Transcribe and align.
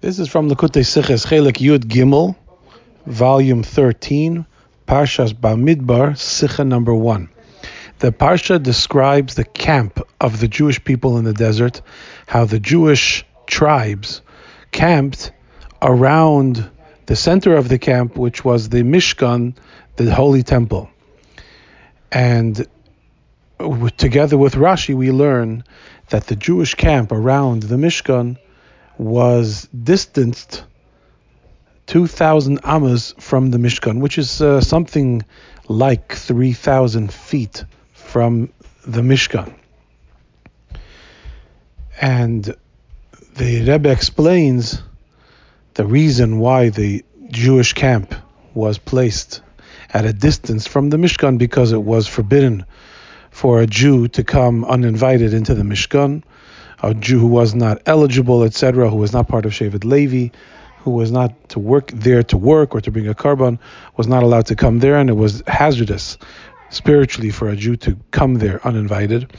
This 0.00 0.18
is 0.18 0.28
from 0.28 0.48
Likutei 0.48 0.80
Siches 0.80 1.26
Chelik 1.26 1.58
Yud 1.58 1.80
Gimel, 1.80 2.34
volume 3.04 3.62
13, 3.62 4.46
Parshas 4.88 5.34
Bamidbar, 5.34 6.12
Sicha 6.12 6.66
number 6.66 6.94
1. 6.94 7.28
The 7.98 8.10
Parsha 8.10 8.62
describes 8.62 9.34
the 9.34 9.44
camp 9.44 10.00
of 10.18 10.40
the 10.40 10.48
Jewish 10.48 10.82
people 10.82 11.18
in 11.18 11.24
the 11.24 11.34
desert, 11.34 11.82
how 12.26 12.46
the 12.46 12.58
Jewish 12.58 13.26
tribes 13.46 14.22
camped 14.72 15.32
around 15.82 16.70
the 17.04 17.14
center 17.14 17.54
of 17.54 17.68
the 17.68 17.78
camp, 17.78 18.16
which 18.16 18.42
was 18.42 18.70
the 18.70 18.82
Mishkan, 18.82 19.54
the 19.96 20.14
holy 20.14 20.42
temple. 20.42 20.88
And 22.10 22.66
together 23.98 24.38
with 24.38 24.54
Rashi, 24.54 24.94
we 24.94 25.10
learn 25.10 25.62
that 26.08 26.26
the 26.26 26.36
Jewish 26.36 26.74
camp 26.74 27.12
around 27.12 27.64
the 27.64 27.76
Mishkan 27.76 28.38
was 29.00 29.66
distanced 29.82 30.64
2,000 31.86 32.60
amas 32.64 33.14
from 33.18 33.50
the 33.50 33.56
Mishkan, 33.56 34.00
which 34.00 34.18
is 34.18 34.42
uh, 34.42 34.60
something 34.60 35.24
like 35.68 36.12
3,000 36.12 37.10
feet 37.12 37.64
from 37.94 38.52
the 38.86 39.00
Mishkan. 39.00 39.54
And 42.00 42.54
the 43.36 43.64
Rebbe 43.66 43.90
explains 43.90 44.82
the 45.74 45.86
reason 45.86 46.38
why 46.38 46.68
the 46.68 47.02
Jewish 47.28 47.72
camp 47.72 48.14
was 48.52 48.76
placed 48.76 49.40
at 49.94 50.04
a 50.04 50.12
distance 50.12 50.66
from 50.66 50.90
the 50.90 50.98
Mishkan 50.98 51.38
because 51.38 51.72
it 51.72 51.82
was 51.82 52.06
forbidden 52.06 52.66
for 53.30 53.62
a 53.62 53.66
Jew 53.66 54.08
to 54.08 54.22
come 54.24 54.64
uninvited 54.66 55.32
into 55.32 55.54
the 55.54 55.62
Mishkan 55.62 56.22
a 56.82 56.94
Jew 56.94 57.18
who 57.18 57.26
was 57.26 57.54
not 57.54 57.82
eligible, 57.86 58.42
etc., 58.42 58.88
who 58.88 58.96
was 58.96 59.12
not 59.12 59.28
part 59.28 59.46
of 59.46 59.52
Shevet 59.52 59.84
Levi, 59.84 60.34
who 60.78 60.92
was 60.92 61.10
not 61.10 61.48
to 61.50 61.58
work 61.58 61.90
there 61.92 62.22
to 62.22 62.36
work 62.36 62.74
or 62.74 62.80
to 62.80 62.90
bring 62.90 63.08
a 63.08 63.14
korban, 63.14 63.58
was 63.96 64.06
not 64.06 64.22
allowed 64.22 64.46
to 64.46 64.56
come 64.56 64.78
there, 64.78 64.96
and 64.96 65.10
it 65.10 65.16
was 65.16 65.42
hazardous 65.46 66.16
spiritually 66.70 67.30
for 67.30 67.48
a 67.48 67.56
Jew 67.56 67.76
to 67.76 67.96
come 68.12 68.36
there 68.36 68.66
uninvited. 68.66 69.30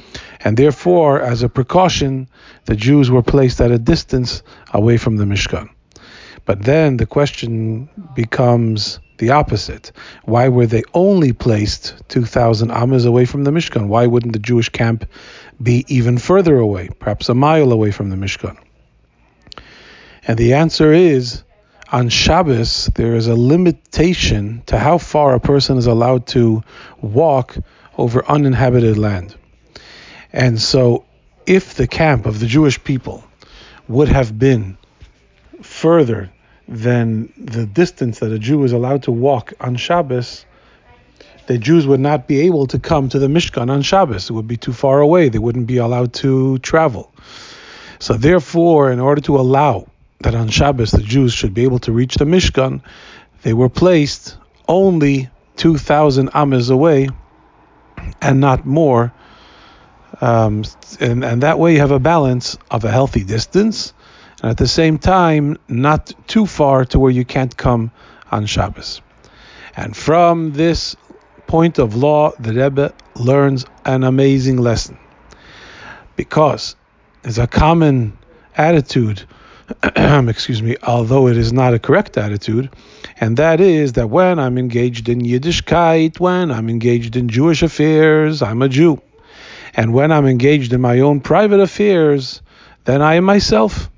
And 0.42 0.58
therefore, 0.58 1.22
as 1.22 1.44
a 1.44 1.50
precaution, 1.50 2.28
the 2.66 2.76
Jews 2.76 3.10
were 3.10 3.24
placed 3.24 3.62
at 3.62 3.72
a 3.72 3.80
distance 3.80 4.44
away 4.74 4.98
from 4.98 5.18
the 5.18 5.26
Mishkan. 5.26 5.70
But 6.46 6.64
then 6.64 6.98
the 6.98 7.06
question 7.06 7.90
becomes 8.16 9.00
the 9.20 9.30
opposite. 9.30 9.92
Why 10.26 10.50
were 10.50 10.66
they 10.66 10.84
only 10.94 11.32
placed 11.32 11.96
2,000 12.10 12.72
amas 12.72 13.06
away 13.06 13.26
from 13.26 13.44
the 13.44 13.52
Mishkan? 13.52 13.88
Why 13.88 14.08
wouldn't 14.08 14.34
the 14.34 14.40
Jewish 14.40 14.70
camp 14.70 15.06
be 15.62 15.86
even 15.88 16.18
further 16.18 16.58
away, 16.58 16.90
perhaps 17.00 17.30
a 17.30 17.34
mile 17.34 17.72
away 17.72 17.92
from 17.92 18.10
the 18.10 18.16
Mishkan? 18.16 18.58
And 20.28 20.38
the 20.38 20.54
answer 20.54 20.94
is 20.94 21.44
on 21.92 22.10
Shabbos, 22.10 22.90
there 22.96 23.16
is 23.16 23.28
a 23.28 23.36
limitation 23.36 24.64
to 24.68 24.78
how 24.78 24.98
far 24.98 25.34
a 25.34 25.40
person 25.40 25.78
is 25.78 25.88
allowed 25.88 26.28
to 26.28 26.64
walk 27.02 27.58
over 27.98 28.26
uninhabited 28.26 28.98
land. 28.98 29.36
And 30.32 30.60
so, 30.62 31.06
if 31.46 31.74
the 31.74 31.88
camp 31.88 32.26
of 32.26 32.40
the 32.40 32.46
Jewish 32.46 32.82
people 32.82 33.24
would 33.88 34.08
have 34.08 34.40
been 34.40 34.78
further 35.62 36.32
than 36.68 37.34
the 37.38 37.66
distance 37.66 38.20
that 38.20 38.32
a 38.32 38.40
Jew 38.40 38.64
is 38.64 38.72
allowed 38.72 39.04
to 39.04 39.12
walk 39.12 39.54
on 39.60 39.76
Shabbos, 39.76 40.46
the 41.52 41.58
Jews 41.58 41.86
would 41.86 42.00
not 42.00 42.30
be 42.30 42.42
able 42.42 42.66
to 42.68 42.80
come 42.80 43.10
to 43.10 43.20
the 43.20 43.28
Mishkan 43.28 43.70
on 43.70 43.82
Shabbos. 43.82 44.30
It 44.30 44.34
would 44.34 44.48
be 44.48 44.56
too 44.56 44.72
far 44.72 45.02
away. 45.02 45.28
They 45.28 45.38
wouldn't 45.38 45.68
be 45.68 45.78
allowed 45.78 46.14
to 46.14 46.58
travel. 46.60 47.12
So 48.00 48.14
therefore, 48.14 48.90
in 48.90 49.02
order 49.02 49.22
to 49.24 49.38
allow 49.38 49.88
that 50.22 50.34
on 50.34 50.48
Shabbos 50.48 50.92
the 50.92 51.02
Jews 51.02 51.34
should 51.34 51.54
be 51.54 51.64
able 51.64 51.80
to 51.80 51.92
reach 51.92 52.16
the 52.16 52.24
Mishkan, 52.24 52.82
they 53.42 53.52
were 53.54 53.68
placed 53.68 54.38
only 54.66 55.30
2,000 55.58 56.30
amas 56.34 56.70
away 56.70 57.10
and 58.22 58.40
not 58.40 58.66
more. 58.66 59.12
Um, 60.22 60.64
and, 61.02 61.26
and 61.26 61.44
that 61.44 61.60
way 61.60 61.74
you 61.74 61.80
have 61.80 61.92
a 61.92 62.00
balance 62.00 62.58
of 62.70 62.86
a 62.86 62.92
healthy 62.92 63.26
distance 63.26 63.94
and 64.42 64.52
at 64.52 64.58
the 64.58 64.70
same 64.70 64.98
time 64.98 65.58
not 65.68 66.14
too 66.28 66.46
far 66.46 66.86
to 66.86 67.00
where 67.00 67.12
you 67.12 67.26
can't 67.26 67.56
come 67.58 67.92
on 68.32 68.46
Shabbos. 68.46 69.02
And 69.76 69.96
from 69.96 70.54
this 70.54 70.96
point 71.52 71.80
of 71.80 71.98
law, 71.98 72.32
the 72.40 72.54
Rebbe 72.54 72.94
learns 73.14 73.66
an 73.84 74.06
amazing 74.06 74.56
lesson. 74.56 74.98
Because 76.16 76.78
there's 77.24 77.40
a 77.40 77.46
common 77.46 78.18
attitude, 78.56 79.24
excuse 79.84 80.62
me, 80.64 80.78
although 80.82 81.28
it 81.28 81.36
is 81.36 81.52
not 81.52 81.74
a 81.74 81.80
correct 81.80 82.18
attitude, 82.18 82.70
and 83.20 83.36
that 83.36 83.60
is 83.60 83.92
that 83.94 84.10
when 84.10 84.40
I'm 84.40 84.58
engaged 84.58 85.10
in 85.10 85.20
Yiddishkeit, 85.20 86.22
when 86.22 86.52
I'm 86.52 86.70
engaged 86.70 87.18
in 87.18 87.28
Jewish 87.28 87.62
affairs, 87.64 88.42
I'm 88.42 88.62
a 88.62 88.70
Jew. 88.70 89.02
And 89.74 89.94
when 89.94 90.14
I'm 90.14 90.28
engaged 90.28 90.72
in 90.72 90.80
my 90.80 91.02
own 91.02 91.20
private 91.20 91.60
affairs, 91.60 92.42
then 92.86 93.02
I 93.02 93.16
am 93.16 93.26
myself. 93.26 93.90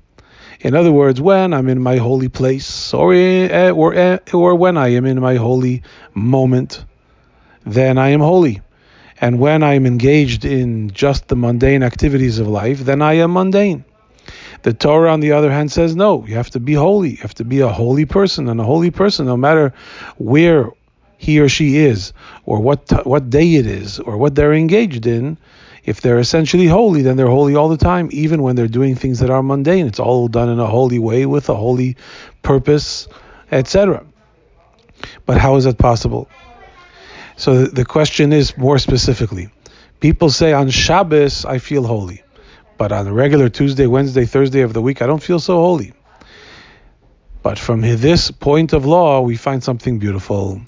In 0.58 0.74
other 0.74 0.90
words, 0.90 1.20
when 1.20 1.54
I'm 1.54 1.68
in 1.68 1.80
my 1.80 1.98
holy 1.98 2.28
place, 2.28 2.92
or 2.92 3.14
eh, 3.14 3.70
or 3.70 3.94
eh, 3.94 4.18
or 4.32 4.56
when 4.56 4.76
I 4.76 4.88
am 4.88 5.06
in 5.06 5.20
my 5.20 5.36
holy 5.36 5.84
moment, 6.14 6.84
then 7.66 7.98
I 7.98 8.10
am 8.10 8.20
holy. 8.20 8.60
And 9.20 9.38
when 9.38 9.62
I 9.62 9.74
am 9.74 9.86
engaged 9.86 10.44
in 10.44 10.90
just 10.90 11.28
the 11.28 11.36
mundane 11.36 11.82
activities 11.82 12.38
of 12.38 12.48
life, 12.48 12.80
then 12.80 13.00
I 13.00 13.14
am 13.14 13.32
mundane. 13.32 13.84
The 14.62 14.72
Torah, 14.72 15.12
on 15.12 15.20
the 15.20 15.32
other 15.32 15.50
hand, 15.50 15.70
says 15.70 15.94
no. 15.94 16.26
You 16.26 16.34
have 16.36 16.50
to 16.50 16.60
be 16.60 16.72
holy. 16.72 17.10
You 17.10 17.16
have 17.18 17.34
to 17.34 17.44
be 17.44 17.60
a 17.60 17.68
holy 17.68 18.06
person, 18.06 18.48
and 18.48 18.60
a 18.60 18.64
holy 18.64 18.90
person, 18.90 19.26
no 19.26 19.36
matter 19.36 19.74
where 20.16 20.70
he 21.18 21.40
or 21.40 21.48
she 21.48 21.76
is, 21.76 22.12
or 22.44 22.60
what 22.60 23.06
what 23.06 23.30
day 23.30 23.54
it 23.54 23.66
is, 23.66 24.00
or 24.00 24.16
what 24.16 24.34
they're 24.34 24.54
engaged 24.54 25.06
in, 25.06 25.38
if 25.84 26.00
they're 26.00 26.18
essentially 26.18 26.66
holy, 26.66 27.02
then 27.02 27.16
they're 27.16 27.26
holy 27.26 27.54
all 27.54 27.68
the 27.68 27.76
time, 27.76 28.08
even 28.10 28.42
when 28.42 28.56
they're 28.56 28.68
doing 28.68 28.94
things 28.94 29.20
that 29.20 29.30
are 29.30 29.42
mundane. 29.42 29.86
It's 29.86 30.00
all 30.00 30.28
done 30.28 30.48
in 30.48 30.58
a 30.58 30.66
holy 30.66 30.98
way 30.98 31.26
with 31.26 31.48
a 31.50 31.54
holy 31.54 31.96
purpose, 32.42 33.06
etc. 33.52 34.04
But 35.26 35.38
how 35.38 35.56
is 35.56 35.64
that 35.64 35.78
possible? 35.78 36.28
So 37.36 37.64
the 37.64 37.84
question 37.84 38.32
is 38.32 38.56
more 38.56 38.78
specifically 38.78 39.50
people 40.04 40.28
say 40.28 40.52
on 40.52 40.68
Shabbos, 40.68 41.46
I 41.46 41.56
feel 41.56 41.84
holy, 41.86 42.22
but 42.76 42.92
on 42.92 43.06
a 43.06 43.12
regular 43.12 43.48
Tuesday, 43.48 43.86
Wednesday, 43.86 44.26
Thursday 44.26 44.60
of 44.60 44.74
the 44.74 44.82
week, 44.82 45.00
I 45.00 45.06
don't 45.06 45.22
feel 45.22 45.38
so 45.38 45.54
holy. 45.56 45.94
But 47.42 47.58
from 47.58 47.80
this 47.80 48.30
point 48.30 48.74
of 48.74 48.84
law, 48.84 49.22
we 49.22 49.36
find 49.36 49.64
something 49.64 49.98
beautiful. 49.98 50.60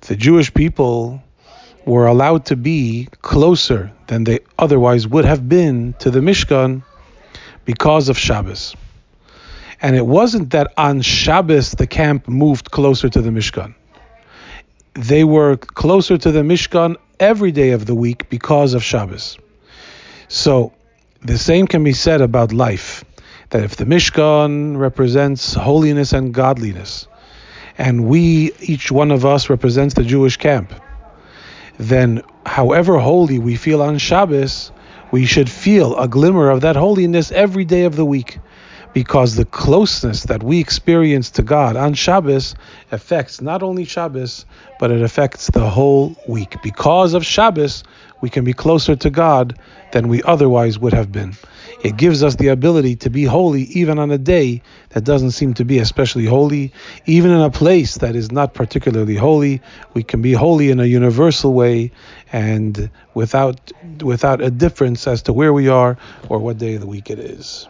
The 0.00 0.16
Jewish 0.16 0.54
people 0.54 1.22
were 1.84 2.06
allowed 2.06 2.46
to 2.46 2.56
be 2.56 3.08
closer 3.20 3.92
than 4.06 4.24
they 4.24 4.40
otherwise 4.58 5.06
would 5.06 5.26
have 5.26 5.48
been 5.48 5.94
to 5.98 6.10
the 6.10 6.20
Mishkan 6.20 6.82
because 7.66 8.08
of 8.08 8.18
Shabbos. 8.18 8.74
And 9.82 9.94
it 9.94 10.06
wasn't 10.06 10.50
that 10.50 10.72
on 10.78 11.02
Shabbos 11.02 11.72
the 11.72 11.86
camp 11.86 12.26
moved 12.26 12.70
closer 12.70 13.10
to 13.10 13.20
the 13.20 13.30
Mishkan. 13.30 13.74
They 14.96 15.24
were 15.24 15.58
closer 15.58 16.16
to 16.16 16.32
the 16.32 16.40
Mishkan 16.40 16.96
every 17.20 17.52
day 17.52 17.72
of 17.72 17.84
the 17.84 17.94
week 17.94 18.30
because 18.30 18.72
of 18.72 18.82
Shabbos. 18.82 19.36
So 20.28 20.72
the 21.20 21.36
same 21.36 21.66
can 21.66 21.84
be 21.84 21.92
said 21.92 22.22
about 22.22 22.54
life. 22.54 23.04
That 23.50 23.62
if 23.62 23.76
the 23.76 23.84
Mishkan 23.84 24.78
represents 24.78 25.52
holiness 25.52 26.14
and 26.14 26.32
godliness, 26.32 27.08
and 27.76 28.08
we, 28.08 28.52
each 28.60 28.90
one 28.90 29.10
of 29.10 29.26
us, 29.26 29.50
represents 29.50 29.92
the 29.92 30.02
Jewish 30.02 30.38
camp, 30.38 30.72
then 31.76 32.22
however 32.46 32.98
holy 32.98 33.38
we 33.38 33.56
feel 33.56 33.82
on 33.82 33.98
Shabbos, 33.98 34.72
we 35.10 35.26
should 35.26 35.50
feel 35.50 35.94
a 35.98 36.08
glimmer 36.08 36.48
of 36.48 36.62
that 36.62 36.74
holiness 36.74 37.30
every 37.32 37.66
day 37.66 37.84
of 37.84 37.96
the 37.96 38.06
week. 38.06 38.38
Because 38.96 39.36
the 39.36 39.44
closeness 39.44 40.22
that 40.22 40.42
we 40.42 40.58
experience 40.58 41.28
to 41.32 41.42
God 41.42 41.76
on 41.76 41.92
Shabbos 41.92 42.54
affects 42.90 43.42
not 43.42 43.62
only 43.62 43.84
Shabbos, 43.84 44.46
but 44.80 44.90
it 44.90 45.02
affects 45.02 45.50
the 45.50 45.68
whole 45.68 46.16
week. 46.26 46.56
Because 46.62 47.12
of 47.12 47.22
Shabbos, 47.22 47.84
we 48.22 48.30
can 48.30 48.42
be 48.42 48.54
closer 48.54 48.96
to 48.96 49.10
God 49.10 49.58
than 49.92 50.08
we 50.08 50.22
otherwise 50.22 50.78
would 50.78 50.94
have 50.94 51.12
been. 51.12 51.34
It 51.84 51.98
gives 51.98 52.24
us 52.24 52.36
the 52.36 52.48
ability 52.48 52.96
to 52.96 53.10
be 53.10 53.24
holy 53.24 53.64
even 53.64 53.98
on 53.98 54.10
a 54.10 54.16
day 54.16 54.62
that 54.88 55.04
doesn't 55.04 55.32
seem 55.32 55.52
to 55.52 55.64
be 55.66 55.78
especially 55.78 56.24
holy. 56.24 56.72
Even 57.04 57.30
in 57.32 57.42
a 57.42 57.50
place 57.50 57.96
that 57.98 58.16
is 58.16 58.32
not 58.32 58.54
particularly 58.54 59.16
holy, 59.16 59.60
we 59.92 60.04
can 60.04 60.22
be 60.22 60.32
holy 60.32 60.70
in 60.70 60.80
a 60.80 60.86
universal 60.86 61.52
way 61.52 61.90
and 62.32 62.88
without 63.12 63.72
without 64.00 64.40
a 64.40 64.50
difference 64.50 65.06
as 65.06 65.20
to 65.24 65.34
where 65.34 65.52
we 65.52 65.68
are 65.68 65.98
or 66.30 66.38
what 66.38 66.56
day 66.56 66.76
of 66.76 66.80
the 66.80 66.86
week 66.86 67.10
it 67.10 67.18
is. 67.18 67.68